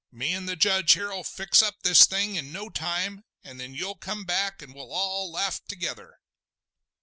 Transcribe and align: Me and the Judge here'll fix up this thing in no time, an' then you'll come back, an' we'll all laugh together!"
Me 0.11 0.33
and 0.33 0.49
the 0.49 0.55
Judge 0.55 0.93
here'll 0.93 1.23
fix 1.23 1.61
up 1.61 1.83
this 1.83 2.05
thing 2.05 2.35
in 2.35 2.51
no 2.51 2.69
time, 2.69 3.23
an' 3.43 3.57
then 3.57 3.75
you'll 3.75 3.93
come 3.93 4.25
back, 4.25 4.63
an' 4.63 4.73
we'll 4.73 4.91
all 4.91 5.31
laugh 5.31 5.63
together!" 5.67 6.19